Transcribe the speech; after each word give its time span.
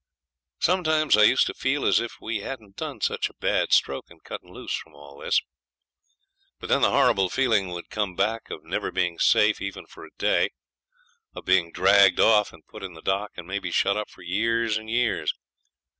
Sometimes 0.59 1.15
I 1.15 1.21
used 1.25 1.45
to 1.45 1.53
feel 1.53 1.85
as 1.85 1.99
if 1.99 2.13
we 2.19 2.39
hadn't 2.39 2.75
done 2.75 3.01
such 3.01 3.29
a 3.29 3.35
bad 3.35 3.71
stroke 3.71 4.07
in 4.09 4.19
cutting 4.21 4.51
loose 4.51 4.73
from 4.73 4.95
all 4.95 5.19
this. 5.19 5.39
But 6.59 6.69
then 6.69 6.81
the 6.81 6.89
horrible 6.89 7.29
feeling 7.29 7.67
would 7.67 7.91
come 7.91 8.15
back 8.15 8.49
of 8.49 8.63
never 8.63 8.91
being 8.91 9.19
safe, 9.19 9.61
even 9.61 9.85
for 9.85 10.03
a 10.03 10.09
day, 10.17 10.49
of 11.35 11.45
being 11.45 11.71
dragged 11.71 12.19
off 12.19 12.51
and 12.51 12.65
put 12.65 12.81
in 12.81 12.93
the 12.93 13.03
dock, 13.03 13.33
and 13.37 13.45
maybe 13.45 13.69
shut 13.69 13.95
up 13.95 14.09
for 14.09 14.23
years 14.23 14.75
and 14.75 14.89
years. 14.89 15.35